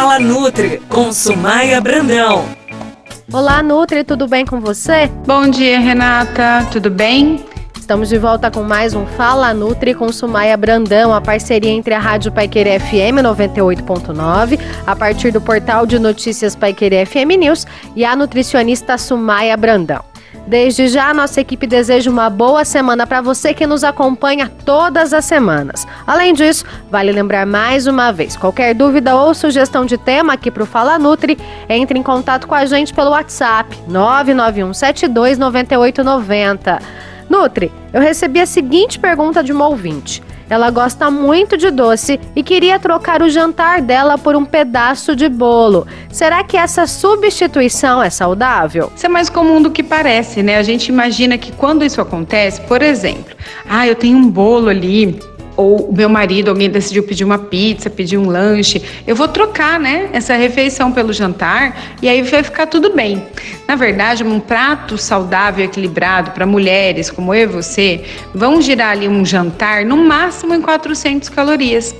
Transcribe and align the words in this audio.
Fala 0.00 0.18
Nutri 0.18 0.80
com 0.88 1.12
Sumaia 1.12 1.78
Brandão. 1.78 2.46
Olá, 3.30 3.62
Nutri, 3.62 4.02
tudo 4.02 4.26
bem 4.26 4.46
com 4.46 4.58
você? 4.58 5.08
Bom 5.26 5.46
dia, 5.46 5.78
Renata, 5.78 6.66
tudo 6.72 6.88
bem? 6.88 7.44
Estamos 7.78 8.08
de 8.08 8.16
volta 8.16 8.50
com 8.50 8.62
mais 8.62 8.94
um 8.94 9.04
Fala 9.04 9.52
Nutri 9.52 9.92
com 9.92 10.10
Sumaia 10.10 10.56
Brandão, 10.56 11.12
a 11.12 11.20
parceria 11.20 11.70
entre 11.70 11.92
a 11.92 11.98
Rádio 11.98 12.32
Paiquerê 12.32 12.80
FM 12.80 13.20
98.9, 13.22 14.58
a 14.86 14.96
partir 14.96 15.32
do 15.32 15.40
portal 15.40 15.84
de 15.84 15.98
notícias 15.98 16.56
Paiquerê 16.56 17.04
FM 17.04 17.36
News 17.38 17.66
e 17.94 18.02
a 18.02 18.16
nutricionista 18.16 18.96
Sumaia 18.96 19.54
Brandão. 19.54 20.09
Desde 20.46 20.88
já, 20.88 21.14
nossa 21.14 21.40
equipe 21.40 21.66
deseja 21.66 22.10
uma 22.10 22.28
boa 22.28 22.64
semana 22.64 23.06
para 23.06 23.20
você 23.20 23.54
que 23.54 23.66
nos 23.66 23.84
acompanha 23.84 24.50
todas 24.64 25.12
as 25.12 25.24
semanas. 25.24 25.86
Além 26.06 26.32
disso, 26.32 26.64
vale 26.90 27.12
lembrar 27.12 27.46
mais 27.46 27.86
uma 27.86 28.10
vez: 28.10 28.36
qualquer 28.36 28.74
dúvida 28.74 29.14
ou 29.14 29.34
sugestão 29.34 29.84
de 29.84 29.96
tema 29.96 30.32
aqui 30.32 30.50
para 30.50 30.62
o 30.62 30.66
Fala 30.66 30.98
Nutri, 30.98 31.38
entre 31.68 31.98
em 31.98 32.02
contato 32.02 32.48
com 32.48 32.54
a 32.54 32.66
gente 32.66 32.92
pelo 32.92 33.10
WhatsApp 33.10 33.78
991 33.86 34.74
72 34.74 35.38
9890. 35.38 36.78
Nutri, 37.28 37.70
eu 37.92 38.00
recebi 38.00 38.40
a 38.40 38.46
seguinte 38.46 38.98
pergunta 38.98 39.44
de 39.44 39.52
uma 39.52 39.68
ouvinte. 39.68 40.20
Ela 40.50 40.68
gosta 40.70 41.10
muito 41.12 41.56
de 41.56 41.70
doce 41.70 42.18
e 42.34 42.42
queria 42.42 42.78
trocar 42.78 43.22
o 43.22 43.30
jantar 43.30 43.80
dela 43.80 44.18
por 44.18 44.34
um 44.34 44.44
pedaço 44.44 45.14
de 45.14 45.28
bolo. 45.28 45.86
Será 46.10 46.42
que 46.42 46.56
essa 46.56 46.88
substituição 46.88 48.02
é 48.02 48.10
saudável? 48.10 48.90
Isso 48.96 49.06
é 49.06 49.08
mais 49.08 49.30
comum 49.30 49.62
do 49.62 49.70
que 49.70 49.82
parece, 49.82 50.42
né? 50.42 50.58
A 50.58 50.62
gente 50.64 50.88
imagina 50.88 51.38
que 51.38 51.52
quando 51.52 51.84
isso 51.84 52.00
acontece, 52.00 52.60
por 52.62 52.82
exemplo, 52.82 53.36
ah, 53.68 53.86
eu 53.86 53.94
tenho 53.94 54.18
um 54.18 54.28
bolo 54.28 54.68
ali 54.68 55.20
ou 55.60 55.90
o 55.90 55.94
meu 55.94 56.08
marido, 56.08 56.48
alguém 56.48 56.70
decidiu 56.70 57.02
pedir 57.02 57.22
uma 57.22 57.36
pizza, 57.36 57.90
pedir 57.90 58.16
um 58.16 58.26
lanche, 58.26 58.82
eu 59.06 59.14
vou 59.14 59.28
trocar, 59.28 59.78
né, 59.78 60.08
essa 60.10 60.34
refeição 60.34 60.90
pelo 60.90 61.12
jantar 61.12 61.78
e 62.00 62.08
aí 62.08 62.22
vai 62.22 62.42
ficar 62.42 62.66
tudo 62.66 62.94
bem. 62.94 63.22
Na 63.68 63.76
verdade, 63.76 64.24
um 64.24 64.40
prato 64.40 64.96
saudável, 64.96 65.62
equilibrado 65.62 66.30
para 66.30 66.46
mulheres 66.46 67.10
como 67.10 67.34
eu 67.34 67.42
e 67.42 67.46
você, 67.46 68.02
vão 68.34 68.62
girar 68.62 68.92
ali 68.92 69.06
um 69.06 69.22
jantar 69.22 69.84
no 69.84 69.98
máximo 69.98 70.54
em 70.54 70.62
400 70.62 71.28
calorias. 71.28 71.94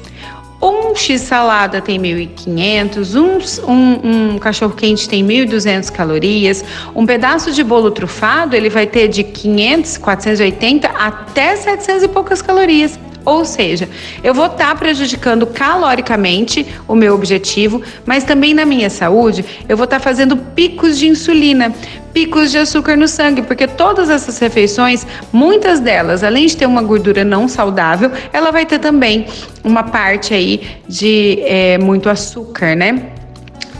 Um 0.62 0.94
x-salada 0.94 1.82
tem 1.82 2.00
1.500, 2.00 3.14
um, 3.14 3.70
um, 3.70 4.34
um 4.34 4.38
cachorro-quente 4.38 5.06
tem 5.06 5.22
1.200 5.22 5.90
calorias, 5.90 6.64
um 6.94 7.04
pedaço 7.04 7.52
de 7.52 7.62
bolo 7.62 7.90
trufado 7.90 8.56
ele 8.56 8.70
vai 8.70 8.86
ter 8.86 9.08
de 9.08 9.22
500, 9.22 9.98
480 9.98 10.88
até 10.88 11.56
700 11.56 12.02
e 12.04 12.08
poucas 12.08 12.40
calorias. 12.40 12.98
Ou 13.24 13.44
seja, 13.44 13.88
eu 14.22 14.32
vou 14.32 14.46
estar 14.46 14.68
tá 14.68 14.74
prejudicando 14.74 15.46
caloricamente 15.46 16.66
o 16.88 16.94
meu 16.94 17.14
objetivo, 17.14 17.82
mas 18.06 18.24
também 18.24 18.54
na 18.54 18.64
minha 18.64 18.88
saúde, 18.88 19.44
eu 19.68 19.76
vou 19.76 19.84
estar 19.84 19.98
tá 19.98 20.02
fazendo 20.02 20.36
picos 20.36 20.98
de 20.98 21.06
insulina, 21.06 21.74
picos 22.12 22.50
de 22.50 22.58
açúcar 22.58 22.96
no 22.96 23.06
sangue, 23.06 23.42
porque 23.42 23.66
todas 23.66 24.10
essas 24.10 24.38
refeições, 24.38 25.06
muitas 25.32 25.80
delas, 25.80 26.24
além 26.24 26.46
de 26.46 26.56
ter 26.56 26.66
uma 26.66 26.82
gordura 26.82 27.24
não 27.24 27.48
saudável, 27.48 28.10
ela 28.32 28.50
vai 28.50 28.66
ter 28.66 28.78
também 28.78 29.26
uma 29.62 29.82
parte 29.82 30.34
aí 30.34 30.62
de 30.88 31.40
é, 31.42 31.78
muito 31.78 32.08
açúcar, 32.08 32.74
né? 32.74 33.19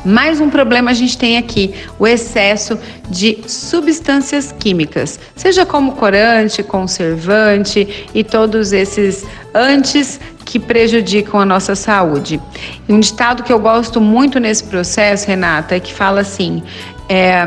Mais 0.04 0.40
um 0.40 0.48
problema 0.48 0.90
a 0.90 0.94
gente 0.94 1.18
tem 1.18 1.36
aqui, 1.36 1.74
o 1.98 2.06
excesso 2.06 2.78
de 3.08 3.38
substâncias 3.46 4.52
químicas, 4.52 5.20
seja 5.36 5.66
como 5.66 5.92
corante, 5.92 6.62
conservante 6.62 8.08
e 8.14 8.24
todos 8.24 8.72
esses 8.72 9.26
antes 9.54 10.18
que 10.44 10.58
prejudicam 10.58 11.38
a 11.38 11.44
nossa 11.44 11.74
saúde. 11.74 12.40
Um 12.88 12.98
ditado 12.98 13.42
que 13.42 13.52
eu 13.52 13.58
gosto 13.58 14.00
muito 14.00 14.40
nesse 14.40 14.64
processo, 14.64 15.26
Renata, 15.26 15.76
é 15.76 15.80
que 15.80 15.92
fala 15.92 16.22
assim: 16.22 16.62
é, 17.08 17.44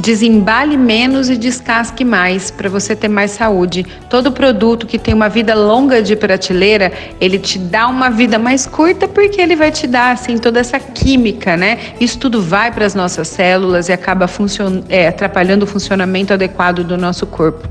Desembale 0.00 0.78
menos 0.78 1.28
e 1.28 1.36
descasque 1.36 2.04
mais 2.06 2.50
para 2.50 2.70
você 2.70 2.96
ter 2.96 3.08
mais 3.08 3.32
saúde. 3.32 3.84
Todo 4.08 4.32
produto 4.32 4.86
que 4.86 4.98
tem 4.98 5.12
uma 5.12 5.28
vida 5.28 5.54
longa 5.54 6.02
de 6.02 6.16
prateleira, 6.16 6.90
ele 7.20 7.38
te 7.38 7.58
dá 7.58 7.86
uma 7.86 8.08
vida 8.08 8.38
mais 8.38 8.66
curta 8.66 9.06
porque 9.06 9.38
ele 9.38 9.54
vai 9.54 9.70
te 9.70 9.86
dar 9.86 10.12
assim 10.12 10.38
toda 10.38 10.58
essa 10.58 10.80
química, 10.80 11.54
né? 11.54 11.78
Isso 12.00 12.18
tudo 12.18 12.40
vai 12.40 12.72
para 12.72 12.86
as 12.86 12.94
nossas 12.94 13.28
células 13.28 13.90
e 13.90 13.92
acaba 13.92 14.26
é, 14.88 15.08
atrapalhando 15.08 15.64
o 15.64 15.66
funcionamento 15.66 16.32
adequado 16.32 16.82
do 16.82 16.96
nosso 16.96 17.26
corpo. 17.26 17.68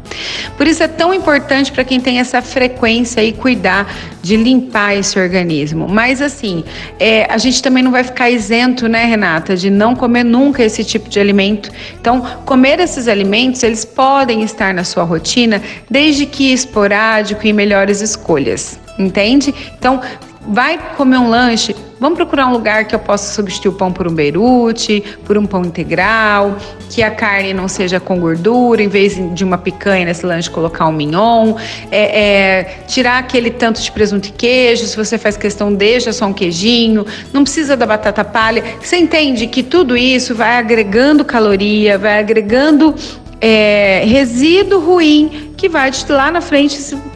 Por 0.56 0.68
isso 0.68 0.84
é 0.84 0.88
tão 0.88 1.12
importante 1.12 1.72
para 1.72 1.84
quem 1.84 2.00
tem 2.00 2.20
essa 2.20 2.44
frequência 2.44 3.24
e 3.24 3.34
cuidar 3.34 3.92
de 4.22 4.35
limpar 4.35 4.96
esse 4.96 5.19
organismo. 5.19 5.88
Mas 5.88 6.22
assim, 6.22 6.63
é, 7.00 7.25
a 7.31 7.38
gente 7.38 7.62
também 7.62 7.84
não 7.84 7.91
vai 7.91 8.03
ficar 8.03 8.30
isento, 8.30 8.88
né, 8.88 9.06
Renata, 9.06 9.56
de 9.56 9.69
não 9.69 9.96
comer 9.96 10.24
nunca 10.24 10.63
esse 10.63 10.84
tipo 10.84 11.09
de 11.09 11.19
alimento. 11.19 11.72
Então, 12.00 12.22
comer 12.46 12.79
esses 12.79 13.08
alimentos, 13.08 13.63
eles 13.63 13.85
podem 13.85 14.44
estar 14.44 14.74
na 14.74 14.84
sua 14.84 15.03
rotina, 15.03 15.62
desde 15.90 16.25
que 16.25 16.52
esporádico 16.52 17.46
e 17.46 17.53
melhores 17.53 18.02
escolhas. 18.02 18.79
Entende? 18.97 19.53
Então, 19.78 20.02
vai 20.47 20.78
comer 20.96 21.18
um 21.18 21.29
lanche, 21.29 21.74
vamos 22.00 22.18
procurar 22.18 22.48
um 22.48 22.52
lugar 22.52 22.86
que 22.86 22.96
eu 22.96 23.00
possa 23.00 23.34
substituir 23.34 23.70
o 23.70 23.74
pão 23.74 23.92
por 23.92 24.08
um 24.08 24.14
beirute, 24.14 25.04
por 25.26 25.38
um 25.38 25.46
pão 25.46 25.64
integral, 25.64 26.58
que 26.90 27.04
a 27.04 27.12
carne 27.12 27.54
não 27.54 27.68
seja 27.68 28.00
com 28.00 28.20
gordura, 28.20 28.82
em 28.82 28.88
vez 28.88 29.20
de 29.34 29.44
uma 29.44 29.58
picanha 29.58 30.06
nesse 30.06 30.26
lanche 30.26 30.50
colocar 30.50 30.88
um 30.88 30.92
mignon, 30.92 31.56
é, 31.92 32.22
é, 32.22 32.64
tirar 32.88 33.20
aquele 33.20 33.52
tanto 33.52 33.82
de 33.82 33.92
presunto 33.92 34.30
e 34.30 34.32
queijo, 34.32 34.86
se 34.86 34.96
você 34.96 35.18
faz 35.18 35.36
questão 35.38 35.74
deixa 35.74 36.14
só 36.14 36.26
um 36.26 36.34
queijinho, 36.34 37.06
não 37.34 37.44
precisa 37.44 37.76
da 37.76 37.86
batata 37.86 38.24
palha. 38.24 38.64
Você 38.82 38.98
entende 38.98 39.48
que 39.48 39.64
tudo 39.64 39.96
isso 39.96 40.34
vai 40.34 40.58
agregando 40.58 41.26
caloria, 41.26 41.98
vai 41.98 42.20
agregando 42.20 42.96
é, 43.42 44.04
resíduo 44.06 44.80
ruim 44.80 45.54
que 45.56 45.70
vai 45.70 45.92
lá 46.09 46.32
na 46.32 46.42
frente 46.42 46.78
te 46.78 47.09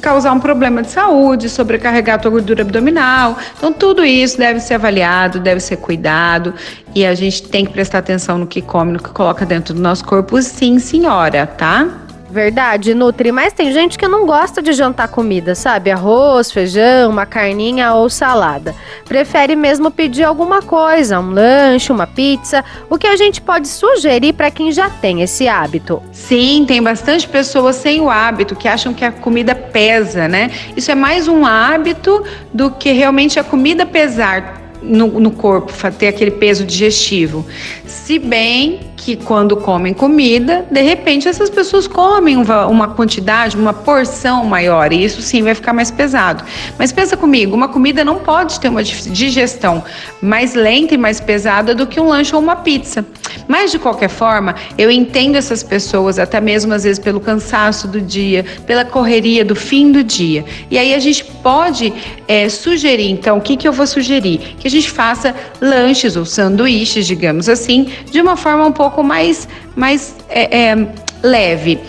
causar 0.00 0.32
um 0.32 0.40
problema 0.40 0.82
de 0.82 0.90
saúde, 0.90 1.48
sobrecarregar 1.48 2.16
a 2.16 2.18
tua 2.18 2.30
gordura 2.30 2.62
abdominal. 2.62 3.38
Então, 3.56 3.72
tudo 3.72 4.04
isso 4.04 4.38
deve 4.38 4.60
ser 4.60 4.74
avaliado, 4.74 5.40
deve 5.40 5.60
ser 5.60 5.76
cuidado 5.76 6.54
e 6.94 7.04
a 7.04 7.14
gente 7.14 7.42
tem 7.42 7.64
que 7.64 7.72
prestar 7.72 7.98
atenção 7.98 8.38
no 8.38 8.46
que 8.46 8.62
come, 8.62 8.92
no 8.92 9.02
que 9.02 9.10
coloca 9.10 9.44
dentro 9.44 9.74
do 9.74 9.80
nosso 9.80 10.04
corpo, 10.04 10.40
sim, 10.40 10.78
senhora, 10.78 11.46
tá? 11.46 12.03
Verdade, 12.30 12.94
Nutri, 12.94 13.30
mas 13.30 13.52
tem 13.52 13.72
gente 13.72 13.98
que 13.98 14.08
não 14.08 14.26
gosta 14.26 14.62
de 14.62 14.72
jantar 14.72 15.08
comida, 15.08 15.54
sabe? 15.54 15.90
Arroz, 15.90 16.50
feijão, 16.50 17.10
uma 17.10 17.26
carninha 17.26 17.94
ou 17.94 18.08
salada. 18.08 18.74
Prefere 19.04 19.54
mesmo 19.54 19.90
pedir 19.90 20.24
alguma 20.24 20.62
coisa, 20.62 21.20
um 21.20 21.30
lanche, 21.30 21.92
uma 21.92 22.06
pizza. 22.06 22.64
O 22.88 22.98
que 22.98 23.06
a 23.06 23.16
gente 23.16 23.40
pode 23.40 23.68
sugerir 23.68 24.32
para 24.32 24.50
quem 24.50 24.72
já 24.72 24.88
tem 24.88 25.22
esse 25.22 25.46
hábito? 25.46 26.02
Sim, 26.12 26.64
tem 26.66 26.82
bastante 26.82 27.28
pessoas 27.28 27.76
sem 27.76 28.00
o 28.00 28.10
hábito 28.10 28.56
que 28.56 28.66
acham 28.66 28.94
que 28.94 29.04
a 29.04 29.12
comida 29.12 29.54
pesa, 29.54 30.26
né? 30.26 30.50
Isso 30.76 30.90
é 30.90 30.94
mais 30.94 31.28
um 31.28 31.44
hábito 31.44 32.24
do 32.52 32.70
que 32.70 32.92
realmente 32.92 33.38
a 33.38 33.44
comida 33.44 33.84
pesar 33.84 34.62
no, 34.82 35.06
no 35.20 35.30
corpo, 35.30 35.72
ter 35.92 36.08
aquele 36.08 36.30
peso 36.30 36.64
digestivo. 36.64 37.46
Se 37.86 38.18
bem 38.18 38.80
que 38.96 39.16
quando 39.16 39.56
comem 39.56 39.92
comida, 39.92 40.64
de 40.70 40.80
repente 40.80 41.28
essas 41.28 41.50
pessoas 41.50 41.86
comem 41.86 42.36
uma, 42.36 42.88
quantidade, 42.88 43.56
uma 43.56 43.72
porção 43.72 44.44
maior, 44.44 44.92
e 44.92 45.04
isso 45.04 45.20
sim 45.20 45.42
vai 45.42 45.54
ficar 45.54 45.72
mais 45.72 45.90
pesado. 45.90 46.44
Mas 46.78 46.92
pensa 46.92 47.16
comigo, 47.16 47.54
uma 47.54 47.68
comida 47.68 48.04
não 48.04 48.18
pode 48.18 48.58
ter 48.60 48.68
uma 48.68 48.82
digestão 48.82 49.84
mais 50.22 50.54
lenta 50.54 50.94
e 50.94 50.98
mais 50.98 51.20
pesada 51.20 51.74
do 51.74 51.86
que 51.86 52.00
um 52.00 52.08
lanche 52.08 52.34
ou 52.34 52.40
uma 52.40 52.56
pizza. 52.56 53.04
Mas 53.46 53.70
de 53.70 53.78
qualquer 53.78 54.08
forma, 54.08 54.54
eu 54.78 54.90
entendo 54.90 55.36
essas 55.36 55.62
pessoas, 55.62 56.18
até 56.18 56.40
mesmo 56.40 56.72
às 56.72 56.84
vezes 56.84 56.98
pelo 56.98 57.20
cansaço 57.20 57.86
do 57.86 58.00
dia, 58.00 58.44
pela 58.66 58.84
correria 58.84 59.44
do 59.44 59.54
fim 59.54 59.92
do 59.92 60.02
dia. 60.02 60.44
E 60.70 60.78
aí 60.78 60.94
a 60.94 60.98
gente 60.98 61.24
pode 61.24 61.92
é, 62.26 62.48
sugerir, 62.48 63.10
então, 63.10 63.38
o 63.38 63.40
que, 63.40 63.56
que 63.56 63.68
eu 63.68 63.72
vou 63.72 63.86
sugerir? 63.86 64.56
Que 64.58 64.66
a 64.66 64.70
gente 64.70 64.90
faça 64.90 65.34
lanches 65.60 66.16
ou 66.16 66.24
sanduíches, 66.24 67.06
digamos 67.06 67.48
assim, 67.48 67.88
de 68.10 68.20
uma 68.20 68.36
forma 68.36 68.64
um 68.64 68.72
pouco 68.72 68.83
pouco 68.84 69.02
mais, 69.02 69.48
mais 69.74 70.14
é, 70.28 70.68
é, 70.68 70.88
leve. 71.22 71.80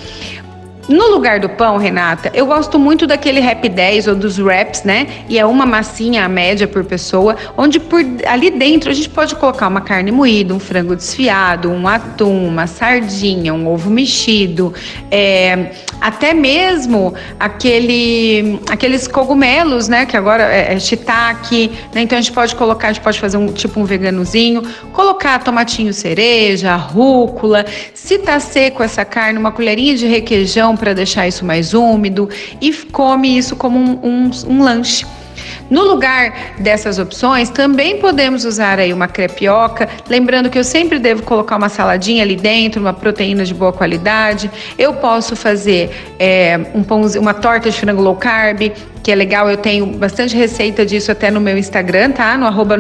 No 0.88 1.08
lugar 1.10 1.40
do 1.40 1.50
pão, 1.50 1.78
Renata, 1.78 2.32
eu 2.34 2.46
gosto 2.46 2.78
muito 2.78 3.08
daquele 3.08 3.40
Rap 3.40 3.68
10 3.68 4.08
ou 4.08 4.16
dos 4.16 4.38
wraps, 4.38 4.84
né? 4.84 5.08
E 5.28 5.40
é 5.40 5.46
uma 5.46 5.66
massinha 5.66 6.24
a 6.24 6.30
média 6.30 6.68
por 6.68 6.84
pessoa, 6.84 7.36
onde 7.58 7.80
por 7.80 8.02
ali 8.28 8.52
dentro 8.52 8.92
a 8.92 8.94
gente 8.94 9.10
pode 9.10 9.36
colocar 9.36 9.68
uma 9.68 9.82
carne 9.82 10.12
moída, 10.12 10.54
um 10.54 10.60
frango 10.60 10.96
desfiado, 10.96 11.72
um 11.72 11.88
atum, 11.88 12.48
uma 12.48 12.68
sardinha, 12.68 13.52
um 13.52 13.68
ovo 13.68 13.90
mexido, 13.90 14.74
é, 15.10 15.72
até 16.00 16.36
mesmo 16.36 17.16
aquele, 17.40 18.60
aqueles 18.70 19.08
cogumelos, 19.08 19.88
né? 19.88 20.06
Que 20.06 20.16
agora 20.16 20.44
é, 20.44 20.76
é 20.76 20.80
shiitake, 20.80 21.72
né? 21.96 22.04
Então 22.04 22.16
a 22.16 22.22
gente 22.22 22.34
pode 22.34 22.56
colocar, 22.56 22.90
a 22.90 22.94
gente 22.94 23.04
pode 23.04 23.20
fazer 23.20 23.38
um 23.38 23.48
tipo 23.48 23.80
um 23.80 23.86
veganozinho, 23.86 24.62
colocar 24.94 25.44
tomatinho 25.44 25.92
cereja, 25.92 26.76
rúcula. 26.76 27.66
Se 27.96 28.20
tá 28.20 28.40
seco 28.40 28.84
essa 28.84 29.04
carne, 29.04 29.40
uma 29.40 29.52
colherinha 29.52 29.96
de 29.96 30.06
requeijão 30.06 30.75
para 30.76 30.94
deixar 30.94 31.28
isso 31.28 31.46
mais 31.46 31.74
úmido 31.74 32.30
e 32.62 32.72
come 32.74 33.38
isso 33.38 33.56
como 33.56 33.78
um, 33.78 34.00
um, 34.04 34.32
um 34.48 34.64
lanche. 34.64 35.06
No 35.70 35.84
lugar 35.84 36.54
dessas 36.60 37.00
opções, 37.00 37.50
também 37.50 37.98
podemos 37.98 38.46
usar 38.46 38.80
aí 38.80 38.94
uma 38.94 39.08
crepioca, 39.08 39.90
lembrando 40.08 40.50
que 40.50 40.60
eu 40.60 40.64
sempre 40.64 41.00
devo 41.00 41.24
colocar 41.24 41.56
uma 41.56 41.70
saladinha 41.70 42.24
ali 42.24 42.36
dentro, 42.36 42.80
uma 42.80 42.94
proteína 42.94 43.44
de 43.44 43.54
boa 43.54 43.74
qualidade. 43.74 44.50
Eu 44.78 44.94
posso 44.94 45.36
fazer 45.36 45.90
é, 46.20 46.60
um 46.76 46.84
pão, 46.84 47.02
uma 47.20 47.34
torta 47.34 47.72
de 47.72 47.78
frango 47.80 48.02
low 48.02 48.16
carb, 48.16 48.72
que 49.02 49.12
é 49.12 49.16
legal, 49.16 49.50
eu 49.50 49.58
tenho 49.58 49.86
bastante 49.86 50.36
receita 50.36 50.86
disso 50.86 51.12
até 51.12 51.32
no 51.32 51.40
meu 51.40 51.58
Instagram, 51.58 52.12
tá? 52.12 52.38
No 52.38 52.46
arroba 52.46 52.76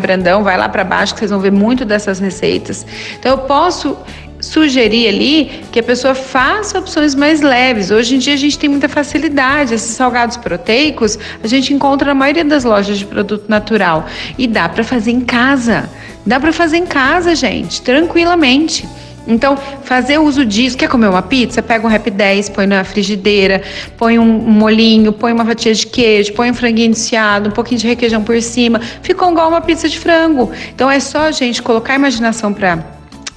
Brandão, 0.00 0.42
vai 0.42 0.56
lá 0.56 0.68
para 0.68 0.84
baixo 0.84 1.14
que 1.14 1.20
vocês 1.20 1.30
vão 1.30 1.40
ver 1.40 1.52
muito 1.52 1.84
dessas 1.84 2.18
receitas. 2.18 2.86
Então 3.18 3.32
eu 3.32 3.38
posso 3.38 3.96
sugerir 4.44 5.08
ali 5.08 5.64
que 5.72 5.80
a 5.80 5.82
pessoa 5.82 6.14
faça 6.14 6.78
opções 6.78 7.14
mais 7.14 7.40
leves. 7.40 7.90
Hoje 7.90 8.16
em 8.16 8.18
dia 8.18 8.34
a 8.34 8.36
gente 8.36 8.58
tem 8.58 8.68
muita 8.68 8.88
facilidade. 8.88 9.74
Esses 9.74 9.96
salgados 9.96 10.36
proteicos 10.36 11.18
a 11.42 11.46
gente 11.46 11.72
encontra 11.72 12.08
na 12.08 12.14
maioria 12.14 12.44
das 12.44 12.64
lojas 12.64 12.98
de 12.98 13.06
produto 13.06 13.44
natural 13.48 14.06
e 14.38 14.46
dá 14.46 14.68
para 14.68 14.84
fazer 14.84 15.10
em 15.10 15.20
casa. 15.20 15.88
Dá 16.26 16.40
para 16.40 16.52
fazer 16.52 16.78
em 16.78 16.86
casa, 16.86 17.34
gente, 17.34 17.82
tranquilamente. 17.82 18.86
Então, 19.26 19.56
fazer 19.56 20.18
uso 20.18 20.44
disso, 20.44 20.76
quer 20.76 20.88
comer 20.88 21.08
uma 21.08 21.22
pizza? 21.22 21.62
Pega 21.62 21.86
um 21.86 21.90
Rap 21.90 22.10
10, 22.10 22.50
põe 22.50 22.66
na 22.66 22.84
frigideira, 22.84 23.62
põe 23.96 24.18
um 24.18 24.24
molinho, 24.24 25.12
põe 25.12 25.32
uma 25.32 25.44
fatia 25.46 25.72
de 25.72 25.86
queijo, 25.86 26.34
põe 26.34 26.50
um 26.50 26.54
franguinho 26.54 26.90
desfiado, 26.90 27.48
um 27.48 27.52
pouquinho 27.52 27.80
de 27.80 27.86
requeijão 27.86 28.22
por 28.22 28.40
cima. 28.42 28.80
Ficou 29.02 29.30
igual 29.30 29.48
uma 29.48 29.62
pizza 29.62 29.88
de 29.88 29.98
frango. 29.98 30.50
Então, 30.74 30.90
é 30.90 31.00
só 31.00 31.20
a 31.20 31.30
gente 31.30 31.62
colocar 31.62 31.94
a 31.94 31.96
imaginação 31.96 32.52
para 32.52 32.76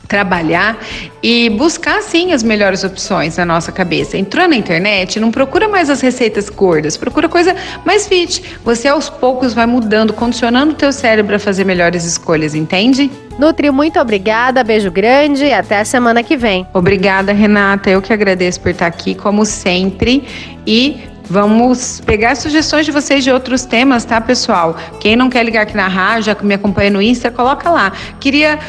trabalhar 0.07 0.77
e 1.21 1.49
buscar 1.49 2.01
sim 2.01 2.31
as 2.31 2.43
melhores 2.43 2.83
opções 2.83 3.37
na 3.37 3.45
nossa 3.45 3.71
cabeça. 3.71 4.17
Entrou 4.17 4.47
na 4.47 4.55
internet, 4.55 5.19
não 5.19 5.31
procura 5.31 5.67
mais 5.67 5.89
as 5.89 6.01
receitas 6.01 6.49
gordas, 6.49 6.95
procura 6.97 7.27
coisa 7.27 7.55
mais 7.85 8.07
fit. 8.07 8.57
Você 8.63 8.87
aos 8.87 9.09
poucos 9.09 9.53
vai 9.53 9.65
mudando, 9.65 10.13
condicionando 10.13 10.71
o 10.71 10.75
teu 10.75 10.91
cérebro 10.91 11.35
a 11.35 11.39
fazer 11.39 11.65
melhores 11.65 12.05
escolhas, 12.05 12.55
entende? 12.55 13.11
Nutri, 13.37 13.69
muito 13.69 13.99
obrigada, 13.99 14.63
beijo 14.63 14.89
grande 14.89 15.45
e 15.45 15.53
até 15.53 15.79
a 15.79 15.85
semana 15.85 16.23
que 16.23 16.35
vem. 16.35 16.65
Obrigada, 16.73 17.33
Renata. 17.33 17.89
Eu 17.89 18.01
que 18.01 18.11
agradeço 18.11 18.59
por 18.59 18.71
estar 18.71 18.87
aqui, 18.87 19.13
como 19.13 19.45
sempre. 19.45 20.23
E 20.65 21.01
Vamos 21.29 22.01
pegar 22.05 22.35
sugestões 22.35 22.85
de 22.85 22.91
vocês 22.91 23.23
de 23.23 23.31
outros 23.31 23.65
temas, 23.65 24.05
tá, 24.05 24.19
pessoal? 24.21 24.75
Quem 24.99 25.15
não 25.15 25.29
quer 25.29 25.43
ligar 25.43 25.63
aqui 25.63 25.75
na 25.75 25.87
rádio, 25.87 26.23
já 26.23 26.35
que 26.35 26.45
me 26.45 26.53
acompanha 26.53 26.89
no 26.89 27.01
Insta, 27.01 27.29
coloca 27.29 27.69
lá. 27.69 27.91
Queria 28.19 28.59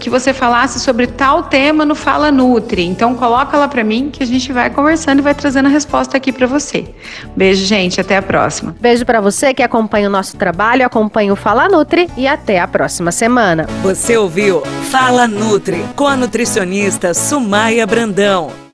que 0.00 0.08
você 0.08 0.32
falasse 0.32 0.80
sobre 0.80 1.06
tal 1.06 1.44
tema 1.44 1.84
no 1.84 1.94
Fala 1.94 2.32
Nutri. 2.32 2.84
Então 2.86 3.14
coloca 3.14 3.56
lá 3.56 3.68
para 3.68 3.84
mim 3.84 4.10
que 4.12 4.22
a 4.22 4.26
gente 4.26 4.52
vai 4.52 4.70
conversando 4.70 5.18
e 5.18 5.22
vai 5.22 5.34
trazendo 5.34 5.66
a 5.66 5.70
resposta 5.70 6.16
aqui 6.16 6.32
para 6.32 6.46
você. 6.46 6.86
Beijo, 7.36 7.64
gente, 7.64 8.00
até 8.00 8.16
a 8.16 8.22
próxima. 8.22 8.74
Beijo 8.80 9.04
para 9.04 9.20
você 9.20 9.52
que 9.52 9.62
acompanha 9.62 10.08
o 10.08 10.10
nosso 10.10 10.36
trabalho, 10.36 10.84
acompanha 10.84 11.32
o 11.32 11.36
Fala 11.36 11.68
Nutri 11.68 12.08
e 12.16 12.26
até 12.26 12.60
a 12.60 12.66
próxima 12.66 13.12
semana. 13.12 13.66
Você 13.82 14.16
ouviu 14.16 14.62
Fala 14.90 15.26
Nutri 15.26 15.84
com 15.94 16.06
a 16.06 16.16
nutricionista 16.16 17.12
Sumaia 17.14 17.86
Brandão. 17.86 18.65